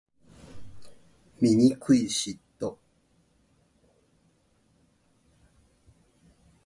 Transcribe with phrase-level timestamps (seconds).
[1.39, 2.75] 醜い嫉妬